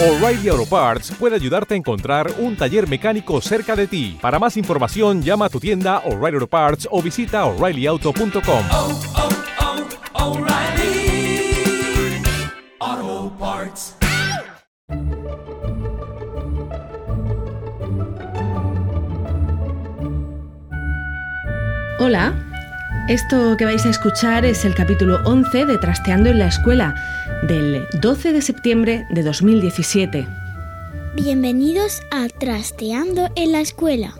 [0.00, 4.16] O'Reilly Auto Parts puede ayudarte a encontrar un taller mecánico cerca de ti.
[4.20, 8.64] Para más información, llama a tu tienda O'Reilly Auto Parts o visita oreillyauto.com.
[8.70, 9.00] oh,
[12.80, 13.96] oh, Parts.
[21.98, 22.48] Hola,
[23.08, 26.94] esto que vais a escuchar es el capítulo 11 de Trasteando en la Escuela,
[27.42, 30.26] del 12 de septiembre de 2017.
[31.14, 34.14] Bienvenidos a Trasteando en la Escuela.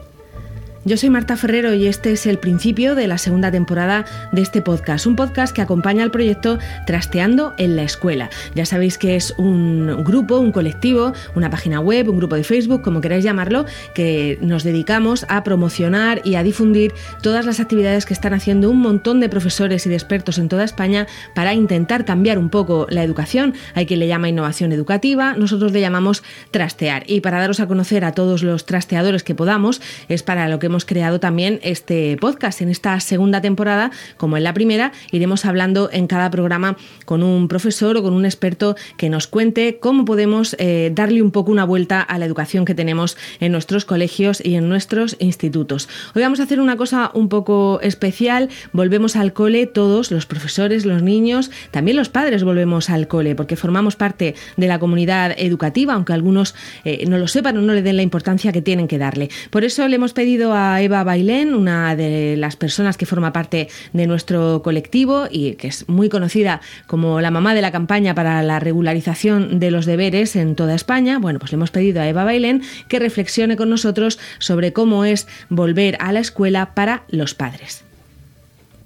[0.84, 4.62] Yo soy Marta Ferrero y este es el principio de la segunda temporada de este
[4.62, 8.30] podcast, un podcast que acompaña al proyecto Trasteando en la Escuela.
[8.54, 12.82] Ya sabéis que es un grupo, un colectivo, una página web, un grupo de Facebook,
[12.82, 18.14] como queráis llamarlo, que nos dedicamos a promocionar y a difundir todas las actividades que
[18.14, 22.38] están haciendo un montón de profesores y de expertos en toda España para intentar cambiar
[22.38, 23.52] un poco la educación.
[23.74, 26.22] Hay quien le llama innovación educativa, nosotros le llamamos
[26.52, 27.02] trastear.
[27.08, 30.68] Y para daros a conocer a todos los trasteadores que podamos, es para lo que
[30.68, 32.60] hemos creado también este podcast.
[32.60, 37.48] En esta segunda temporada, como en la primera, iremos hablando en cada programa con un
[37.48, 41.64] profesor o con un experto que nos cuente cómo podemos eh, darle un poco una
[41.64, 45.88] vuelta a la educación que tenemos en nuestros colegios y en nuestros institutos.
[46.14, 48.48] Hoy vamos a hacer una cosa un poco especial.
[48.72, 53.56] Volvemos al cole todos, los profesores, los niños, también los padres volvemos al cole porque
[53.56, 57.82] formamos parte de la comunidad educativa, aunque algunos eh, no lo sepan o no le
[57.82, 59.30] den la importancia que tienen que darle.
[59.50, 63.68] Por eso le hemos pedido a Eva Bailén, una de las personas que forma parte
[63.92, 68.42] de nuestro colectivo y que es muy conocida como la mamá de la campaña para
[68.42, 71.18] la regularización de los deberes en toda España.
[71.18, 75.26] Bueno, pues le hemos pedido a Eva Bailén que reflexione con nosotros sobre cómo es
[75.48, 77.84] volver a la escuela para los padres.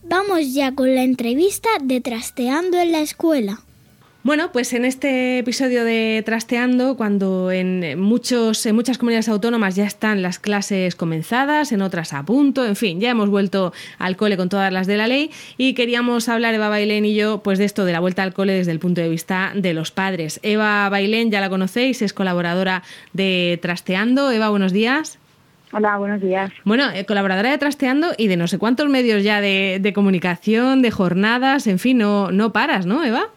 [0.05, 3.61] Vamos ya con la entrevista de Trasteando en la Escuela.
[4.25, 9.85] Bueno, pues en este episodio de Trasteando, cuando en, muchos, en muchas comunidades autónomas ya
[9.85, 14.37] están las clases comenzadas, en otras a punto, en fin, ya hemos vuelto al cole
[14.37, 17.65] con todas las de la ley y queríamos hablar, Eva Bailén y yo, pues de
[17.65, 20.39] esto, de la vuelta al cole desde el punto de vista de los padres.
[20.45, 24.31] Eva Bailén, ya la conocéis, es colaboradora de Trasteando.
[24.31, 25.19] Eva, buenos días.
[25.73, 26.53] Hola, buenos días.
[26.63, 30.81] Bueno, eh, colaboradora de Trasteando y de no sé cuántos medios ya de, de comunicación,
[30.81, 33.29] de jornadas, en fin, no, no paras, ¿no, Eva?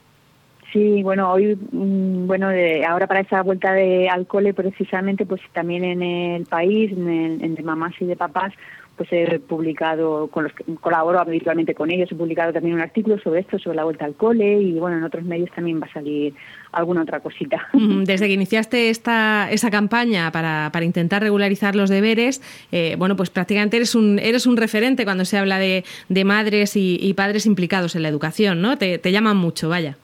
[0.76, 5.40] Sí, bueno, hoy, mm, bueno, de- ahora para esa vuelta de, al cole precisamente, pues
[5.54, 8.52] también en el país, en, el- en de mamás y de papás,
[8.98, 13.18] pues he publicado, con los que colaboro habitualmente con ellos, he publicado también un artículo
[13.20, 15.94] sobre esto, sobre la vuelta al cole y bueno, en otros medios también va a
[15.94, 16.34] salir
[16.74, 17.68] alguna otra cosita.
[17.74, 22.42] Mm, Desde que iniciaste esta, esa campaña para, para intentar regularizar los deberes,
[22.74, 26.76] eh, bueno, pues prácticamente eres un, eres un referente cuando se habla de, de madres
[26.76, 28.78] y, y padres implicados en la educación, ¿no?
[28.78, 29.98] Te, te llaman mucho, vaya.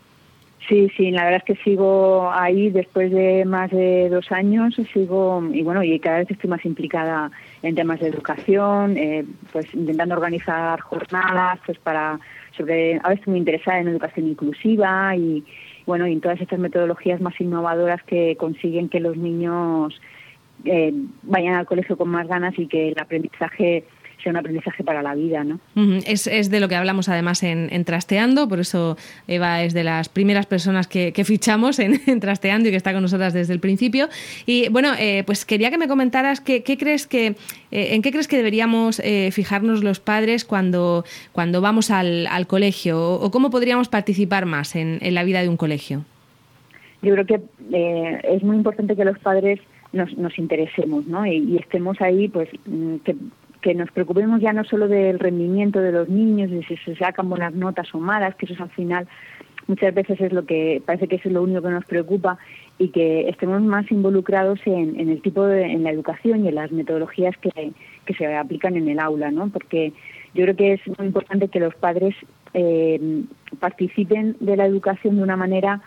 [0.72, 5.44] Sí, sí, la verdad es que sigo ahí después de más de dos años, sigo
[5.52, 7.30] y bueno, y cada vez estoy más implicada
[7.62, 12.22] en temas de educación, eh, pues intentando organizar jornadas, pues para
[12.56, 15.44] sobre, ahora estoy muy interesada en educación inclusiva y
[15.86, 20.00] bueno, en todas estas metodologías más innovadoras que consiguen que los niños
[20.64, 20.94] eh,
[21.24, 23.84] vayan al colegio con más ganas y que el aprendizaje
[24.22, 25.59] sea un aprendizaje para la vida, ¿no?
[26.06, 29.84] Es, es de lo que hablamos además en, en Trasteando, por eso Eva es de
[29.84, 33.54] las primeras personas que, que fichamos en, en Trasteando y que está con nosotras desde
[33.54, 34.09] el principio.
[34.46, 37.28] Y bueno, eh, pues quería que me comentaras qué, qué crees que,
[37.72, 42.48] eh, en qué crees que deberíamos eh, fijarnos los padres cuando, cuando vamos al, al
[42.48, 46.06] colegio o, o cómo podríamos participar más en, en la vida de un colegio.
[47.02, 47.42] yo creo que
[48.24, 49.59] es muy importante que los padres
[49.94, 51.26] nos, nos interesemos ¿no?
[51.26, 53.16] y, y estemos ahí pues mm, que,
[53.61, 57.29] que nos preocupemos ya no solo del rendimiento de los niños de si se sacan
[57.29, 59.07] buenas notas o malas que eso es al final
[59.67, 62.38] muchas veces es lo que parece que es lo único que nos preocupa
[62.77, 66.55] y que estemos más involucrados en, en el tipo de en la educación y en
[66.55, 67.72] las metodologías que,
[68.05, 69.93] que se aplican en el aula no porque
[70.33, 72.16] yo creo que es muy importante que los padres
[72.53, 73.23] eh,
[73.59, 75.81] participen de la educación de una manera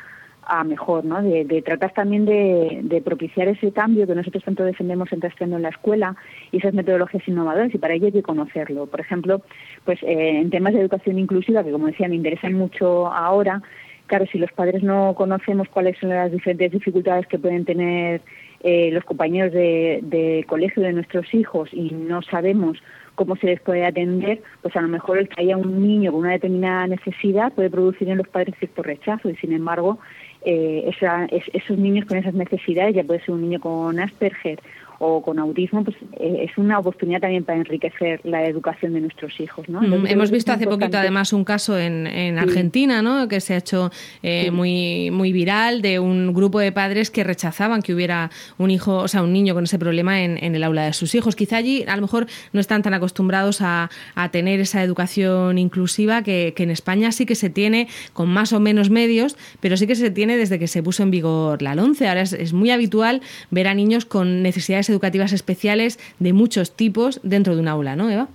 [0.46, 1.22] a mejor, ¿no?
[1.22, 6.16] De, tratar también de, propiciar ese cambio que nosotros tanto defendemos en en la escuela
[6.52, 8.86] y esas metodologías innovadoras y para ello hay que conocerlo.
[8.86, 9.42] Por ejemplo,
[9.84, 13.62] pues eh, en temas de educación inclusiva, que como decía me interesan mucho ahora,
[14.06, 18.20] claro, si los padres no conocemos cuáles son las diferentes dificultades que pueden tener
[18.62, 22.78] eh, los compañeros de, de colegio de nuestros hijos y no sabemos
[23.14, 26.20] cómo se les puede atender, pues a lo mejor el que haya un niño con
[26.20, 29.98] una determinada necesidad puede producir en los padres cierto rechazo y sin embargo
[30.44, 34.58] eh, esa, es, esos niños con esas necesidades, ya puede ser un niño con Asperger
[34.98, 39.38] o con autismo, pues eh, es una oportunidad también para enriquecer la educación de nuestros
[39.40, 39.68] hijos.
[39.68, 39.80] ¿no?
[39.80, 43.28] Mm, hemos visto hace poquito además un caso en, en Argentina, ¿no?
[43.28, 43.90] que se ha hecho
[44.22, 48.98] eh, muy, muy viral de un grupo de padres que rechazaban que hubiera un hijo,
[48.98, 51.36] o sea, un niño con ese problema en, en el aula de sus hijos.
[51.36, 56.22] Quizá allí a lo mejor no están tan acostumbrados a, a tener esa educación inclusiva
[56.22, 59.86] que, que en España sí que se tiene con más o menos medios, pero sí
[59.86, 62.08] que se tiene desde que se puso en vigor la LONCE.
[62.08, 67.20] Ahora es, es muy habitual ver a niños con necesidades educativas especiales de muchos tipos
[67.22, 68.28] dentro de un aula, ¿no, Eva?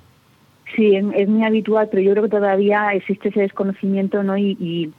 [0.76, 4.38] Sí, es, muy habitual, pero yo creo que todavía existe ese desconocimiento, ¿no?
[4.38, 4.92] Y, y,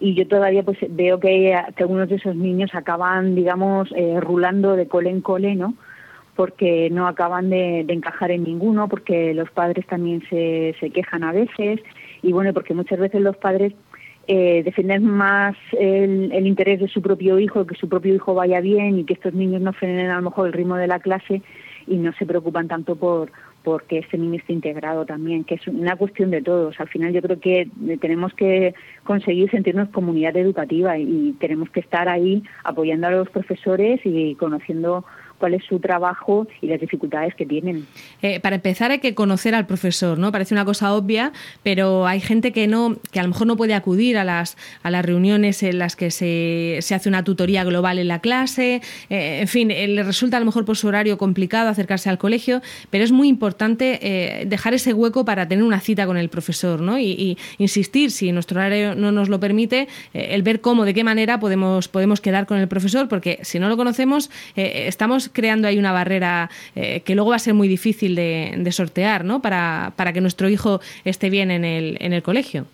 [0.00, 4.74] y yo todavía pues veo que, que, algunos de esos niños acaban, digamos, eh, rulando
[4.74, 5.74] de cole en cole, ¿no?
[6.34, 11.22] Porque no acaban de, de, encajar en ninguno, porque los padres también se, se quejan
[11.22, 11.80] a veces,
[12.22, 13.74] y bueno, porque muchas veces los padres
[14.26, 18.60] eh, defienden más el, el, interés de su propio hijo, que su propio hijo vaya
[18.60, 21.42] bien y que estos niños no frenen a lo mejor el ritmo de la clase
[21.86, 23.32] y no se preocupan tanto por
[23.62, 26.78] porque este niño esté integrado también, que es una cuestión de todos.
[26.80, 27.68] Al final yo creo que
[28.00, 28.74] tenemos que
[29.04, 35.04] conseguir sentirnos comunidad educativa y tenemos que estar ahí apoyando a los profesores y conociendo
[35.42, 37.84] cuál es su trabajo y las dificultades que tienen.
[38.22, 40.30] Eh, para empezar hay que conocer al profesor, ¿no?
[40.30, 41.32] Parece una cosa obvia,
[41.64, 44.92] pero hay gente que no, que a lo mejor no puede acudir a las a
[44.92, 49.40] las reuniones en las que se, se hace una tutoría global en la clase, eh,
[49.40, 52.62] en fin, eh, le resulta a lo mejor por su horario complicado acercarse al colegio,
[52.90, 56.80] pero es muy importante eh, dejar ese hueco para tener una cita con el profesor,
[56.80, 57.00] ¿no?
[57.00, 61.40] Y, insistir, si nuestro horario no nos lo permite, el ver cómo, de qué manera
[61.40, 65.92] podemos podemos quedar con el profesor, porque si no lo conocemos, estamos creando ahí una
[65.92, 69.42] barrera eh, que luego va a ser muy difícil de, sortear, ¿no?
[69.42, 72.66] Para, para, que nuestro hijo esté bien en el, en el colegio.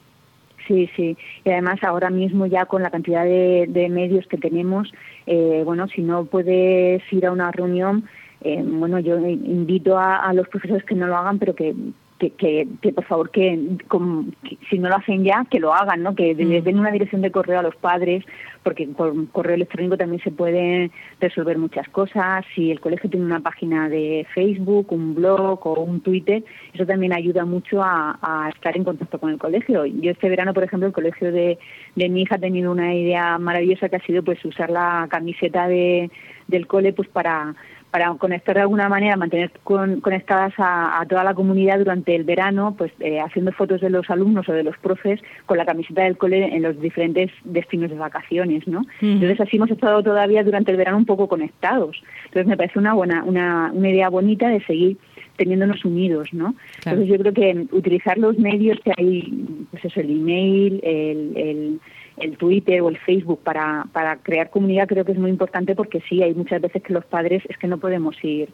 [0.66, 1.16] Sí, sí.
[1.44, 4.92] Y además ahora mismo ya con la cantidad de, de medios que tenemos,
[5.26, 8.04] eh, bueno, si no puedes ir a una reunión,
[8.40, 11.74] eh, bueno, yo invito a, los profesores que no lo hagan, pero que
[12.18, 15.72] que, que, que, por favor que, con, que, si no lo hacen ya que lo
[15.72, 18.24] hagan no que les den una dirección de correo a los padres
[18.62, 22.44] porque por correo electrónico también se pueden resolver muchas cosas.
[22.54, 26.44] Si el colegio tiene una página de Facebook un blog o un Twitter
[26.74, 29.86] eso también ayuda mucho a, a estar en contacto con el colegio.
[29.86, 31.58] Yo este verano por ejemplo el colegio de,
[31.94, 35.68] de mi hija ha tenido una idea maravillosa que ha sido pues usar la camiseta
[35.68, 36.10] de
[36.48, 37.54] del cole pues para
[37.90, 42.24] para conectar de alguna manera, mantener con, conectadas a, a, toda la comunidad durante el
[42.24, 46.02] verano, pues eh, haciendo fotos de los alumnos o de los profes con la camiseta
[46.02, 48.82] del cole en los diferentes destinos de vacaciones, ¿no?
[49.00, 49.12] Mm.
[49.12, 52.02] Entonces así hemos estado todavía durante el verano un poco conectados.
[52.26, 54.98] Entonces me parece una buena, una, una idea bonita de seguir
[55.36, 56.54] teniéndonos unidos, ¿no?
[56.80, 57.00] Claro.
[57.00, 61.80] Entonces yo creo que utilizar los medios que hay, pues eso, el email, el, el
[62.20, 66.00] el Twitter o el Facebook para, para crear comunidad creo que es muy importante porque
[66.08, 68.48] sí, hay muchas veces que los padres es que no podemos ir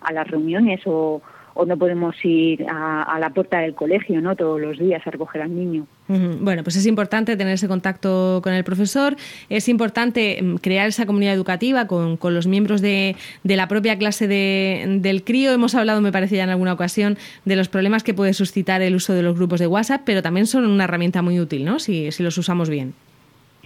[0.00, 1.22] a las reuniones o,
[1.54, 5.42] o no podemos ir a, la puerta del colegio no todos los días a recoger
[5.42, 5.86] al niño.
[6.08, 9.14] Bueno, pues es importante tener ese contacto con el profesor,
[9.48, 13.14] es importante mm, crear esa comunidad educativa con, con los miembros de,
[13.44, 15.52] de, la propia clase de, del crío.
[15.52, 18.96] Hemos hablado, me parece ya en alguna ocasión, de los problemas que puede suscitar el
[18.96, 21.78] uso de los grupos de WhatsApp, pero también son una herramienta muy útil, ¿no?
[21.78, 22.94] Si, si los usamos bien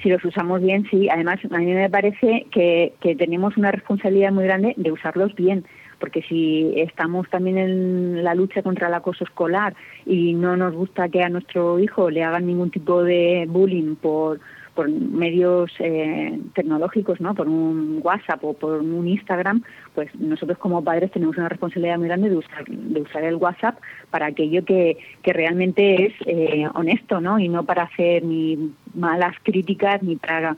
[0.04, 1.08] si los usamos bien, sí.
[1.08, 5.64] Además, a mí me parece que, que tenemos una responsabilidad muy grande de usarlos bien
[5.98, 9.74] porque si estamos también en la lucha contra el acoso escolar
[10.04, 14.38] y no nos gusta que a nuestro hijo le hagan ningún tipo de bullying por
[14.74, 17.34] por medios eh, tecnológicos, ¿no?
[17.34, 19.62] Por un WhatsApp o por un Instagram,
[19.94, 23.78] pues nosotros como padres tenemos una responsabilidad muy grande de usar, de usar el WhatsApp
[24.10, 27.38] para aquello que, que realmente es eh, honesto, ¿no?
[27.38, 30.56] Y no para hacer ni malas críticas ni para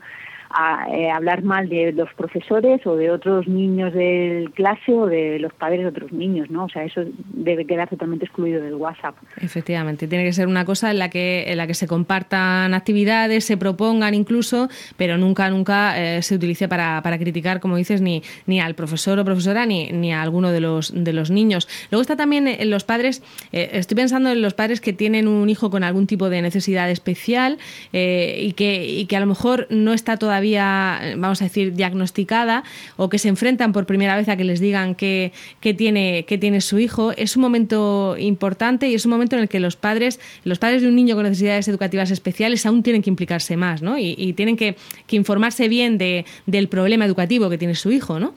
[0.49, 5.39] a eh, hablar mal de los profesores o de otros niños del clase o de
[5.39, 6.65] los padres de otros niños, ¿no?
[6.65, 7.01] O sea, eso
[7.33, 9.15] debe quedar totalmente excluido del WhatsApp.
[9.41, 13.45] Efectivamente, tiene que ser una cosa en la que en la que se compartan actividades,
[13.45, 18.23] se propongan incluso, pero nunca nunca eh, se utilice para, para criticar, como dices, ni
[18.45, 21.67] ni al profesor o profesora ni ni a alguno de los de los niños.
[21.91, 25.49] Luego está también en los padres, eh, estoy pensando en los padres que tienen un
[25.49, 27.57] hijo con algún tipo de necesidad especial
[27.91, 31.73] eh, y que y que a lo mejor no está todavía todavía, vamos a decir,
[31.73, 32.61] diagnosticada
[32.95, 36.37] o que se enfrentan por primera vez a que les digan que, que, tiene, que
[36.37, 39.75] tiene su hijo, es un momento importante y es un momento en el que los
[39.75, 43.81] padres, los padres de un niño con necesidades educativas especiales aún tienen que implicarse más,
[43.81, 43.97] ¿no?
[43.97, 44.75] Y, tienen que,
[45.07, 48.35] que, informarse bien de, del problema educativo que tiene su hijo, ¿no?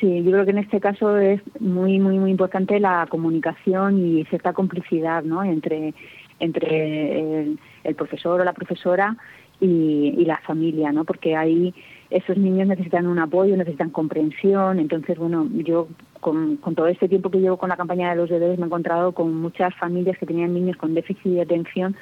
[0.00, 4.24] Sí, yo creo que en este caso es muy, muy, muy importante la comunicación y
[4.24, 5.44] cierta complicidad, ¿no?
[5.44, 5.94] Entre,
[6.40, 7.42] entre
[7.84, 9.16] el profesor o la profesora
[9.60, 11.04] y, y la familia, ¿no?
[11.04, 11.74] Porque ahí
[12.10, 14.78] esos niños necesitan un apoyo, necesitan comprensión.
[14.78, 15.88] Entonces, bueno, yo
[16.20, 19.12] con, todo este tiempo que llevo con la campaña de los deberes me he encontrado
[19.12, 21.96] con muchas familias que tenían niños con déficit de atención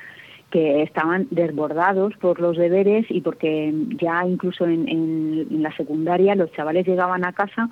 [0.50, 6.50] que estaban desbordados por los deberes y porque ya incluso en, en, la secundaria los
[6.52, 7.68] chavales llegaban a casa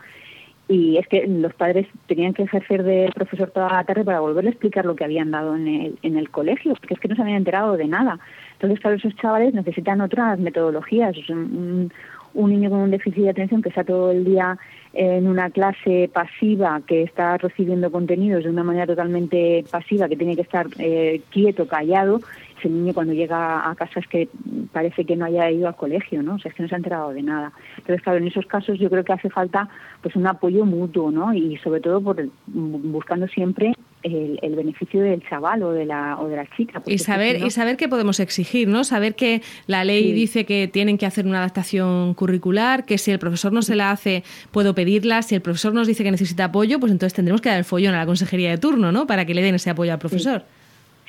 [0.69, 4.51] y es que los padres tenían que ejercer de profesor toda la tarde para volverle
[4.51, 7.17] a explicar lo que habían dado en el, en el colegio, porque es que no
[7.17, 8.19] se habían enterado de nada.
[8.57, 11.17] Entonces, claro, esos chavales necesitan otras metodologías.
[11.29, 11.93] Un,
[12.35, 14.59] un niño con un déficit de atención que está todo el día
[14.93, 20.37] en una clase pasiva, que está recibiendo contenidos de una manera totalmente pasiva, que tiene
[20.37, 22.21] que estar eh, quieto, callado,
[22.59, 24.29] ese niño cuando llega a casa es que
[24.73, 26.37] parece que no haya ido al colegio, ¿no?
[26.37, 27.53] O sea, es que no se ha enterado de nada.
[27.77, 29.69] Entonces, claro, en esos casos yo creo que hace falta
[30.03, 31.35] pues un apoyo mutuo, ¿no?
[31.35, 33.73] Y sobre todo por buscando siempre
[34.07, 36.83] el, el, beneficio del chaval o de la, o de la chica.
[36.87, 38.85] Y saber, y saber qué podemos exigir, ¿no?
[38.85, 43.19] Saber que la ley dice que tienen que hacer una adaptación curricular, que si el
[43.19, 44.23] profesor no se la hace,
[44.53, 45.23] puedo pedirla.
[45.23, 47.95] Si el profesor nos dice que necesita apoyo, pues entonces tendremos que dar el follón
[47.95, 49.07] a la consejería de turno, ¿no?
[49.07, 50.43] Para que le den ese apoyo al profesor.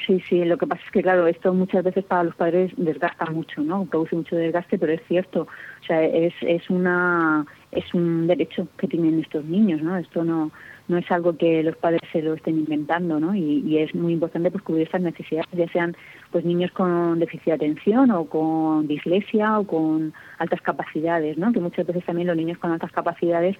[0.05, 3.25] Sí, sí, lo que pasa es que, claro, esto muchas veces para los padres desgasta
[3.25, 3.85] mucho, ¿no?
[3.85, 5.41] Produce mucho desgaste, pero es cierto.
[5.41, 9.97] O sea, es, es, una, es un derecho que tienen estos niños, ¿no?
[9.97, 10.51] Esto no,
[10.87, 13.35] no es algo que los padres se lo estén inventando, ¿no?
[13.35, 15.95] Y, y es muy importante pues cubrir estas necesidades, ya sean
[16.31, 21.51] pues niños con déficit de atención o con dislexia o con altas capacidades, ¿no?
[21.51, 23.57] Que muchas veces también los niños con altas capacidades,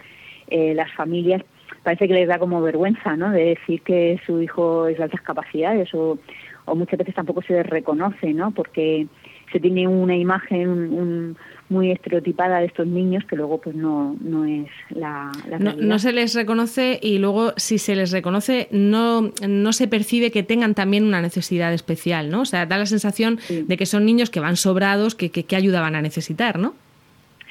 [0.48, 1.43] eh, las familias
[1.84, 3.31] parece que les da como vergüenza, ¿no?
[3.31, 6.17] De decir que su hijo es de altas capacidades o,
[6.65, 8.51] o muchas veces tampoco se les reconoce, ¿no?
[8.51, 9.07] Porque
[9.51, 11.38] se tiene una imagen un,
[11.70, 16.00] muy estereotipada de estos niños que luego pues no, no es la, la no, no,
[16.00, 20.75] se les reconoce y luego si se les reconoce no, no se percibe que tengan
[20.75, 22.42] también una necesidad especial, ¿no?
[22.42, 23.63] O sea, da la sensación sí.
[23.68, 26.74] de que son niños que van sobrados, que, que, que ayuda van a necesitar, ¿no?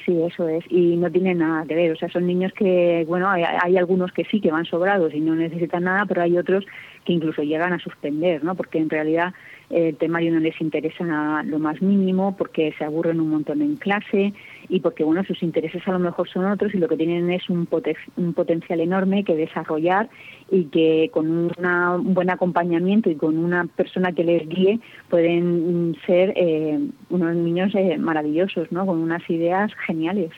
[0.07, 0.65] Sí, eso es.
[0.71, 1.91] Y no tiene nada que ver.
[1.91, 5.21] O sea, son niños que, bueno, hay, hay, algunos que sí que van sobrados y
[5.21, 6.65] no necesitan nada, pero hay otros
[7.05, 8.55] que incluso llegan a suspender, ¿no?
[8.55, 9.35] Porque en realidad
[9.71, 14.33] el temario no les interesa lo más mínimo, porque se aburren un montón en clase
[14.69, 17.49] y porque, bueno, sus intereses a lo mejor son otros y lo que tienen es
[17.49, 20.09] un, poten un potencial enorme que desarrollar
[20.51, 26.33] y que con un buen acompañamiento y con una persona que les guíe pueden ser
[26.37, 26.79] eh,
[27.11, 28.87] unos niños eh, maravillosos, ¿no?
[28.87, 30.31] Con unas ideas geniales.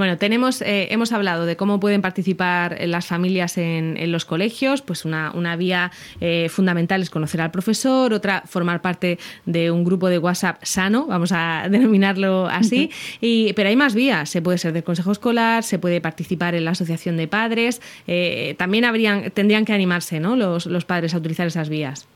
[0.00, 4.80] Bueno, tenemos, eh, hemos hablado de cómo pueden participar las familias en, en los colegios,
[4.80, 5.90] pues una, una vía
[6.22, 11.04] eh, fundamental es conocer al profesor, otra formar parte de un grupo de WhatsApp sano,
[11.06, 12.90] vamos a denominarlo así,
[13.20, 16.64] y, pero hay más vías, se puede ser del consejo escolar, se puede participar en
[16.64, 20.34] la asociación de padres, eh, también habrían, tendrían que animarse ¿no?
[20.34, 22.08] los, los padres a utilizar esas vías.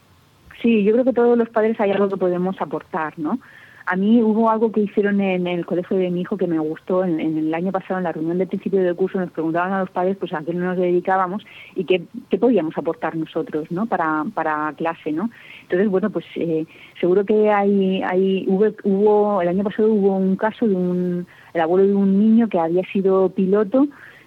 [0.63, 3.41] Sí, yo creo que todos los padres hay algo que podemos aportar, ¿no?
[3.87, 7.05] A mí hubo algo que hicieron en el colegio de mi hijo que me gustó.
[7.05, 9.91] En, el año pasado, en la reunión de principio del curso, nos preguntaban a los
[9.91, 13.87] padres pues a qué nos dedicábamos y qué, qué podíamos aportar nosotros ¿no?
[13.87, 15.13] para, para clase.
[15.13, 15.31] ¿no?
[15.63, 16.65] Entonces, bueno, pues eh,
[16.99, 21.61] seguro que hay, hay hubo, hubo, el año pasado hubo un caso de un, el
[21.61, 23.87] abuelo de un niño que había sido piloto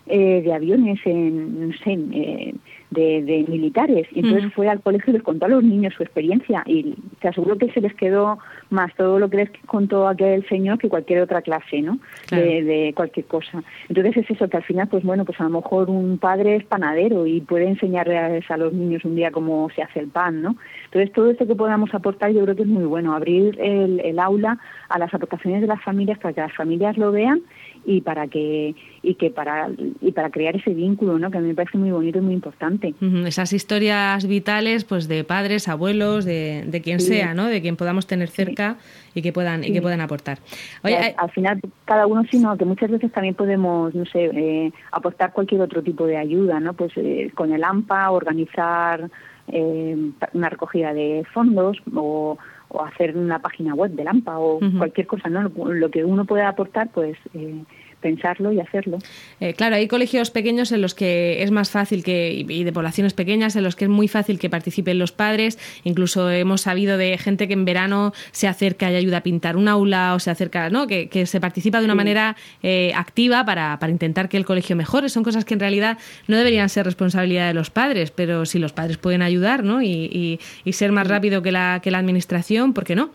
[0.09, 2.53] eh, de aviones en, no eh,
[2.89, 4.07] de, de, militares.
[4.11, 4.53] Y entonces uh -huh.
[4.53, 7.71] fue al colegio y les contó a los niños su experiencia y te aseguro que
[7.71, 8.39] se les quedó
[8.69, 11.99] más todo lo que les contó aquel señor que cualquier otra clase, ¿no?
[12.27, 12.45] Claro.
[12.45, 13.63] De, de, cualquier cosa.
[13.89, 16.65] Entonces es eso, que al final, pues bueno, pues a lo mejor un padre es
[16.65, 20.55] panadero y puede enseñarles a los niños un día cómo se hace el pan, ¿no?
[20.87, 24.19] Entonces todo esto que podamos aportar yo creo que es muy bueno, abrir el, el
[24.19, 24.57] aula
[24.89, 27.41] a las aportaciones de las familias para que las familias lo vean
[27.85, 29.69] y para que y que para
[30.01, 32.33] y para crear ese vínculo no que a mí me parece muy bonito y muy
[32.33, 33.27] importante uh -huh.
[33.27, 37.13] esas historias vitales pues de padres abuelos de, de quien sí.
[37.13, 39.19] sea no de quien podamos tener cerca sí.
[39.19, 39.69] y que puedan sí.
[39.69, 40.39] y que puedan aportar
[40.83, 44.73] Oye, al, al, final cada uno sino que muchas veces también podemos no sé eh,
[44.91, 49.09] aportar cualquier otro tipo de ayuda no pues eh, con el AMPA organizar
[49.47, 52.37] eh, una recogida de fondos o
[52.69, 54.77] o hacer una página web de Lampa o uh -huh.
[54.77, 55.43] cualquier cosa, ¿no?
[55.43, 57.63] Lo que uno puede aportar, pues eh,
[58.01, 58.99] pensarlo y hacerlo.
[59.39, 63.13] Eh, claro, hay colegios pequeños en los que es más fácil que, y de poblaciones
[63.13, 65.57] pequeñas, en los que es muy fácil que participen los padres.
[65.83, 69.67] Incluso hemos sabido de gente que en verano se acerca y ayuda a pintar un
[69.67, 70.87] aula o se acerca, ¿no?
[70.87, 71.97] Que, que se participa de una sí.
[71.97, 75.09] manera eh, activa para, para intentar que el colegio mejore.
[75.09, 78.73] Son cosas que en realidad no deberían ser responsabilidad de los padres, pero si los
[78.73, 79.81] padres pueden ayudar, ¿no?
[79.81, 83.09] Y, y, y ser más rápido que la, que la administración, ¿por qué no?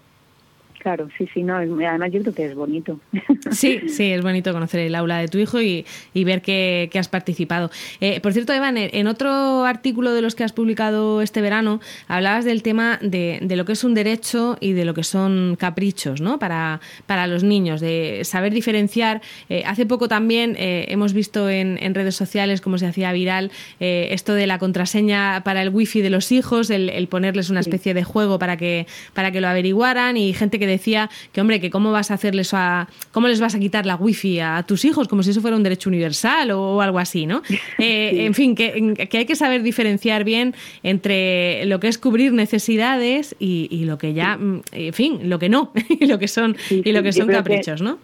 [0.82, 2.98] Claro, sí, sí, no, además yo creo que es bonito.
[3.52, 5.84] Sí, sí, es bonito conocer el aula de tu hijo y,
[6.14, 7.70] y ver que, que, has participado.
[8.00, 12.44] Eh, por cierto, Evan, en otro artículo de los que has publicado este verano, hablabas
[12.44, 16.20] del tema de, de lo que es un derecho y de lo que son caprichos,
[16.20, 16.38] ¿no?
[16.38, 19.20] Para, para los niños, de saber diferenciar.
[19.48, 23.50] Eh, hace poco también eh, hemos visto en, en, redes sociales cómo se hacía viral
[23.80, 27.60] eh, esto de la contraseña para el wifi de los hijos, el, el ponerles una
[27.60, 31.60] especie de juego para que, para que lo averiguaran y gente que decía que, hombre,
[31.60, 34.84] que cómo vas a hacerles a, cómo les vas a quitar la wifi a tus
[34.84, 37.42] hijos, como si eso fuera un derecho universal o, algo así, ¿no?
[37.78, 38.20] Eh, sí.
[38.20, 43.34] En fin, que, que, hay que saber diferenciar bien entre lo que es cubrir necesidades
[43.38, 46.56] y, y lo que ya, mm, en fin, lo que no, y lo que son,
[46.56, 47.98] sí, y lo que son caprichos, que, ¿no?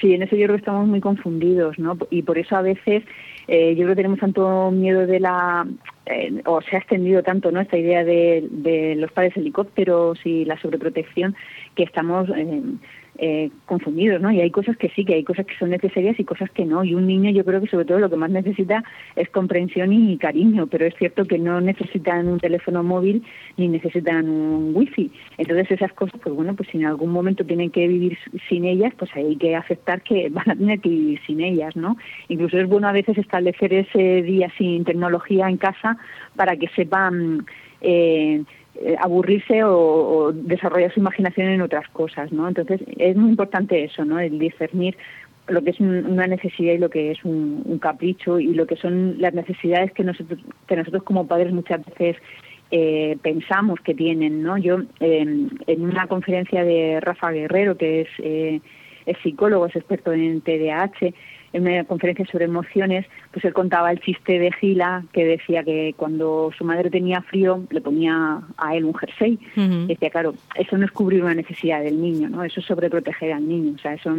[0.00, 1.96] Sí, en eso yo creo que estamos muy confundidos, ¿no?
[2.10, 3.04] Y por eso a veces
[3.48, 5.66] eh, yo creo que tenemos tanto miedo de la
[6.06, 10.44] eh, o se ha extendido tanto no esta idea de, de, los padres helicópteros y
[10.44, 11.34] la sobreprotección
[11.76, 12.62] que estamos eh,
[13.18, 14.30] eh, confundidos, ¿no?
[14.30, 16.84] Y hay cosas que sí, que hay cosas que son necesarias y cosas que no.
[16.84, 20.18] Y un niño yo creo que sobre todo lo que más necesita es comprensión y
[20.18, 23.22] cariño, pero es cierto que no necesitan un teléfono móvil
[23.56, 25.10] ni necesitan un wifi.
[25.38, 28.18] Entonces esas cosas, pues bueno, pues si en algún momento tienen que vivir
[28.48, 31.96] sin ellas, pues hay que aceptar que van a tener que vivir sin ellas, ¿no?
[32.28, 35.96] Incluso es bueno a veces establecer ese día sin tecnología en casa
[36.34, 37.46] para que sepan
[37.80, 38.42] eh,
[39.00, 42.48] aburrirse o, o, desarrollar su imaginación en otras cosas, ¿no?
[42.48, 44.18] Entonces es muy importante eso, ¿no?
[44.18, 44.96] El discernir
[45.48, 48.76] lo que es una necesidad y lo que es un, un capricho y lo que
[48.76, 52.16] son las necesidades que nosotros que nosotros como padres muchas veces
[52.72, 54.58] eh, pensamos que tienen, ¿no?
[54.58, 58.60] Yo eh, en una conferencia de Rafa Guerrero que es eh,
[59.06, 61.14] es psicólogo, es experto en TDAH,
[61.56, 65.94] en una conferencia sobre emociones, pues él contaba el chiste de Gila que decía que
[65.96, 69.38] cuando su madre tenía frío le ponía a él un jersey.
[69.56, 69.86] Uh -huh.
[69.86, 72.44] Decía, claro, eso no es cubrir una necesidad del niño, ¿no?
[72.44, 73.72] Eso es sobreproteger al niño.
[73.74, 74.14] O sea, eso,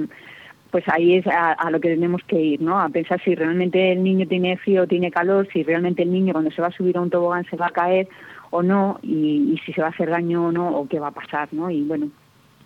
[0.72, 2.80] pues ahí es a, a, lo que tenemos que ir, ¿no?
[2.80, 6.34] A pensar si realmente el niño tiene frío o tiene calor, si realmente el niño
[6.34, 8.08] cuando se va a subir a un tobogán se va a caer
[8.50, 11.10] o no, y, y si se va a hacer daño o no, o qué va
[11.10, 11.70] a pasar, ¿no?
[11.70, 12.06] Y bueno,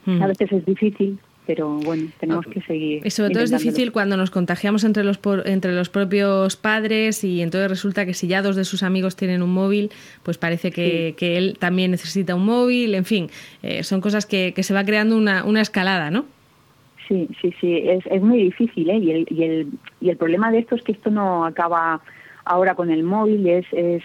[0.07, 0.23] uh -huh.
[0.23, 1.19] a veces es difícil,
[1.53, 3.05] pero bueno, tenemos que seguir.
[3.05, 7.25] Y sobre todo es difícil cuando nos contagiamos entre los, por, entre los propios padres
[7.25, 9.91] y entonces resulta que si ya dos de sus amigos tienen un móvil,
[10.23, 11.15] pues parece que, sí.
[11.17, 13.27] que él también necesita un móvil, en fin,
[13.63, 16.23] eh, son cosas que, que se va creando una, una escalada, ¿no?
[17.09, 18.97] Sí, sí, sí, es, es muy difícil, ¿eh?
[18.97, 19.67] Y el, y, el,
[19.99, 21.99] y el problema de esto es que esto no acaba
[22.45, 24.03] ahora con el móvil, es, es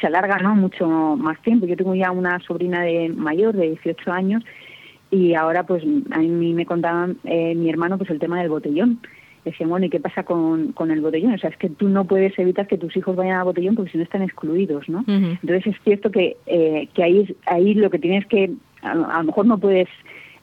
[0.00, 1.66] se alarga no mucho más tiempo.
[1.66, 4.44] Yo tengo ya una sobrina de mayor de 18 años
[5.14, 9.00] y ahora pues a mí me contaban eh, mi hermano pues el tema del botellón.
[9.44, 12.06] Decían bueno y qué pasa con, con el botellón o sea es que tú no
[12.06, 15.02] puedes evitar que tus hijos vayan al botellón porque si no están excluidos no uh
[15.02, 15.38] -huh.
[15.42, 19.24] entonces es cierto que eh, que ahí ahí lo que tienes que a, a, lo
[19.24, 19.88] mejor no puedes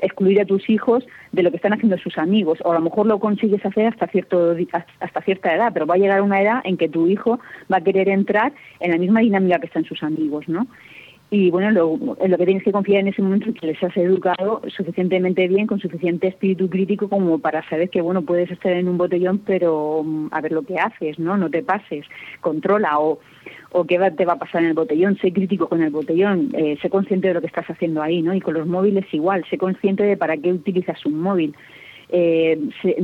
[0.02, 3.08] excluir a tus hijos de lo que están haciendo sus amigos o a lo mejor
[3.08, 4.56] lo consigues hacer hasta cierto
[5.00, 7.40] hasta cierta edad pero va a llegar una edad en que tu hijo
[7.72, 10.68] va a querer entrar en la misma dinámica que están sus amigos no
[11.34, 13.96] y bueno, lo, lo que tienes que confiar en ese momento es que les has
[13.96, 18.90] educado suficientemente bien, con suficiente espíritu crítico como para saber que, bueno, puedes estar en
[18.90, 21.38] un botellón, pero mm, a ver lo que haces, ¿no?
[21.38, 22.06] No te pases,
[22.42, 23.20] controla o,
[23.72, 26.78] o qué te va a pasar en el botellón, sé crítico con el botellón, eh,
[26.82, 28.34] sé consciente de lo que estás haciendo ahí, ¿no?
[28.34, 31.56] Y con los móviles igual, sé consciente de para qué utilizas un móvil.
[32.10, 32.60] Eh,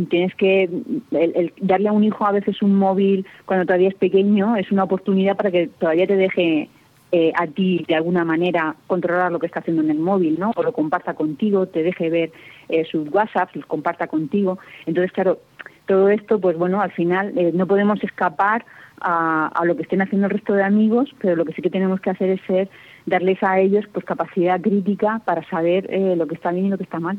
[0.10, 3.96] tienes que el, el darle a un hijo a veces un móvil cuando todavía es
[3.96, 6.68] pequeño es una oportunidad para que todavía te deje
[7.12, 10.52] eh, a ti de alguna manera controlar lo que está haciendo en el móvil, ¿no?
[10.56, 12.32] O lo comparta contigo, te deje ver
[12.70, 14.60] eh, sus WhatsApp, los comparta contigo.
[14.86, 15.39] Entonces, claro,
[15.86, 18.65] todo esto, pues bueno, al final eh, no podemos escapar
[19.00, 21.70] a, a, lo que estén haciendo el resto de amigos, pero lo que sí que
[21.70, 22.70] tenemos que hacer es ser
[23.08, 26.78] darles a ellos pues capacidad crítica para saber eh, lo que está bien y lo
[26.78, 27.17] que está mal.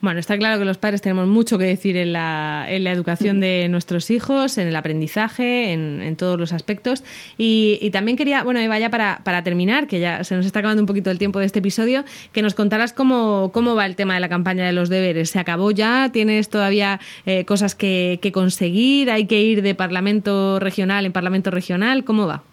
[0.00, 3.40] Bueno, está claro que los padres tenemos mucho que decir en la, en la educación
[3.40, 7.04] de nuestros hijos, en el aprendizaje, en, en todos los aspectos.
[7.36, 10.60] Y, y, también quería, bueno, Eva, ya para, para terminar, que ya se nos está
[10.60, 13.96] acabando un poquito el tiempo de este episodio, que nos contaras cómo, cómo va el
[13.96, 15.30] tema de la campaña de los deberes.
[15.30, 16.10] ¿Se acabó ya?
[16.12, 19.10] ¿Tienes todavía eh, cosas que, que conseguir?
[19.10, 22.04] ¿Hay que ir de parlamento regional en parlamento regional?
[22.04, 22.44] ¿Cómo va?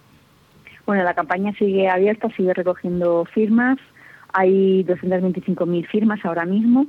[0.91, 3.77] Bueno, la campaña sigue abierta, sigue recogiendo firmas.
[4.33, 6.85] Hay 225.000 firmas ahora mismo.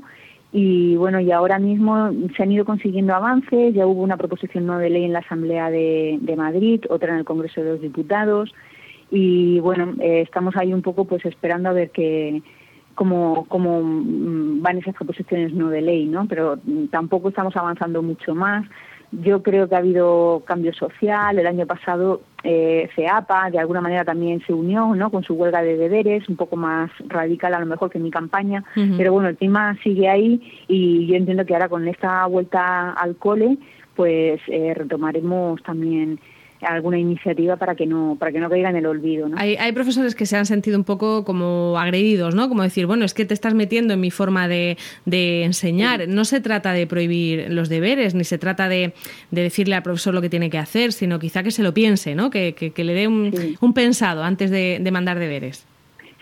[0.51, 3.73] Y bueno, y ahora mismo se han ido consiguiendo avances.
[3.73, 7.25] Ya hubo una proposición no de ley en la Asamblea de, Madrid, otra en el
[7.25, 8.53] Congreso de los Diputados.
[9.13, 12.43] Y bueno, eh, estamos ahí un poco pues esperando a ver qué
[12.97, 16.27] cómo, cómo van esas proposiciones no de ley, ¿no?
[16.27, 16.59] Pero
[16.91, 18.67] tampoco estamos avanzando mucho más
[19.13, 21.39] yo creo que ha habido cambio social.
[21.39, 25.11] El año pasado eh, CEAPA de alguna manera también se unió ¿no?
[25.11, 28.65] con su huelga de deberes, un poco más radical a lo mejor que mi campaña.
[28.75, 33.17] Pero bueno, el tema sigue ahí y yo entiendo que ahora con esta vuelta al
[33.17, 33.59] cole,
[33.95, 36.19] pues eh, retomaremos también
[36.63, 39.29] alguna iniciativa para que no para que no caiga en el olvido.
[39.29, 39.37] ¿no?
[39.39, 42.49] Hay, hay, profesores que se han sentido un poco como agredidos, ¿no?
[42.49, 46.09] Como decir, bueno, es que te estás metiendo en mi forma de, de enseñar.
[46.09, 48.93] No se trata de prohibir los deberes, ni se trata de,
[49.31, 52.15] de, decirle al profesor lo que tiene que hacer, sino quizá que se lo piense,
[52.15, 52.31] ¿no?
[52.31, 53.57] Que, que, que le dé un, sí.
[53.61, 55.67] un, pensado antes de, de mandar deberes.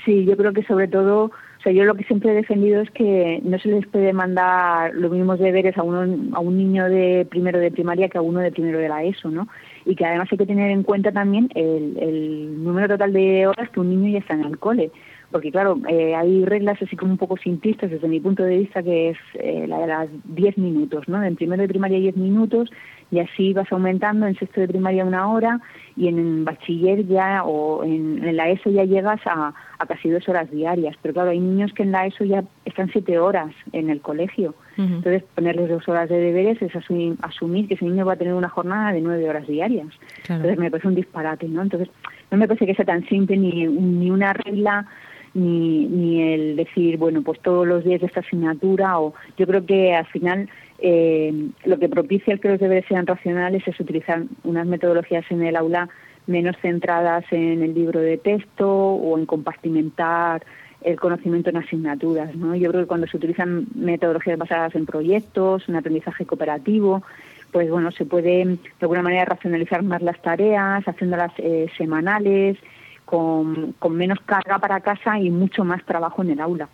[0.05, 2.91] Sí, yo creo que sobre todo o sea, yo lo que siempre he defendido es
[2.91, 6.01] que no se les puede mandar los mismos deberes a, uno,
[6.33, 9.31] a un niño de primero de primaria que a uno de primero de la ESO,
[9.31, 9.47] ¿no?
[9.85, 13.71] Y que además hay que tener en cuenta también el, el número total de horas
[13.71, 14.91] que un niño ya está en el cole
[15.31, 18.83] porque claro, eh, hay reglas así como un poco simplistas desde mi punto de vista,
[18.83, 21.23] que es eh, la de las 10 minutos, ¿no?
[21.23, 22.71] En primero de primaria 10 minutos
[23.13, 25.61] y así vas aumentando, en sexto de primaria una hora
[25.97, 30.29] y en bachiller ya o en, en la ESO ya llegas a, a, casi dos
[30.29, 30.97] horas diarias.
[31.01, 34.55] Pero claro, hay niños que en la ESO ya están siete horas en el colegio.
[34.81, 34.97] Uh -huh.
[34.97, 38.35] Entonces, ponerles dos horas de deberes es asumir, asumir, que ese niño va a tener
[38.35, 39.89] una jornada de nueve horas diarias.
[40.25, 40.41] Claro.
[40.41, 41.63] Entonces, me parece un disparate, ¿no?
[41.63, 41.89] Entonces,
[42.31, 44.87] no me parece que sea tan simple ni, ni una regla
[45.35, 49.65] ni, ni el decir, bueno, pues todos los días de esta asignatura, o yo creo
[49.65, 51.33] que al final eh,
[51.65, 55.57] lo que propicia el que los deberes sean racionales es utilizar unas metodologías en el
[55.57, 55.89] aula
[56.27, 60.43] menos centradas en el libro de texto o en compartimentar
[60.83, 62.35] el conocimiento en asignaturas.
[62.35, 62.55] ¿no?
[62.55, 67.03] Yo creo que cuando se utilizan metodologías basadas en proyectos, en aprendizaje cooperativo,
[67.51, 72.57] pues bueno, se puede de alguna manera racionalizar más las tareas, haciéndolas eh, semanales,
[73.05, 76.69] con, con, menos carga para casa y mucho más trabajo en el aula.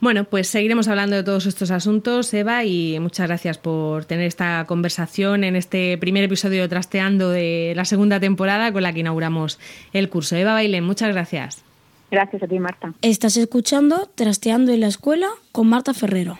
[0.00, 4.64] Bueno, pues seguiremos hablando de todos estos asuntos, Eva, y muchas gracias por tener esta
[4.66, 9.58] conversación en este primer episodio de Trasteando de la segunda temporada con la que inauguramos
[9.92, 10.36] el curso.
[10.36, 11.69] Eva Bailén, muchas gracias.
[12.10, 12.94] Gracias a ti, Marta.
[13.02, 16.38] Estás escuchando Trasteando en la Escuela con Marta Ferrero.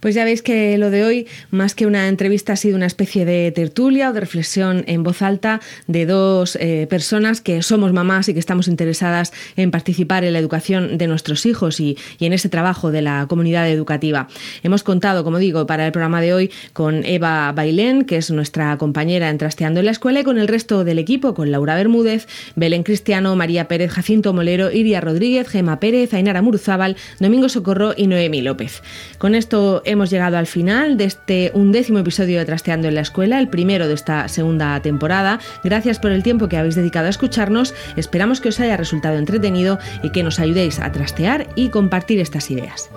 [0.00, 3.24] Pues ya veis que lo de hoy, más que una entrevista, ha sido una especie
[3.24, 8.28] de tertulia o de reflexión en voz alta de dos eh, personas que somos mamás
[8.28, 12.48] y que estamos interesadas en participar en la educación de nuestros hijos y, en ese
[12.48, 14.28] trabajo de la comunidad educativa.
[14.62, 18.76] Hemos contado, como digo, para el programa de hoy con Eva Bailén, que es nuestra
[18.78, 22.28] compañera en Trasteando en la Escuela, y con el resto del equipo, con Laura Bermúdez,
[22.54, 28.06] Belén Cristiano, María Pérez, Jacinto Molero, Iria Rodríguez, Gema Pérez, Ainara Muruzábal, Domingo Socorro y
[28.06, 28.82] Noemi López.
[29.18, 33.40] Con esto hemos llegado al final de este undécimo episodio de Trasteando en la Escuela,
[33.40, 35.40] el primero de esta segunda temporada.
[35.64, 37.74] Gracias por el tiempo que habéis dedicado a escucharnos.
[37.96, 42.50] Esperamos que os haya resultado entretenido y que nos ayudéis a trastear y compartir estas
[42.50, 42.90] ideas.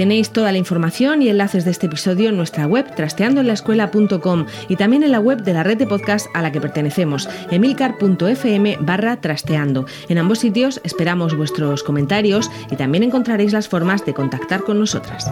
[0.00, 5.02] Tenéis toda la información y enlaces de este episodio en nuestra web trasteandoenlaescuela.com y también
[5.02, 9.84] en la web de la red de podcast a la que pertenecemos, emilcar.fm barra trasteando.
[10.08, 15.30] En ambos sitios esperamos vuestros comentarios y también encontraréis las formas de contactar con nosotras.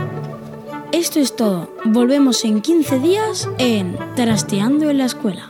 [0.93, 1.75] Esto es todo.
[1.87, 5.48] Volvemos en 15 días en Trasteando en la Escuela.